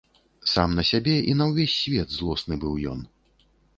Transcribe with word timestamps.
Сам 0.53 0.71
на 0.77 0.85
сябе 0.91 1.13
і 1.31 1.35
на 1.41 1.47
ўвесь 1.51 1.75
свет 1.81 2.07
злосны 2.17 2.59
быў 2.65 2.73
ён. 2.95 2.99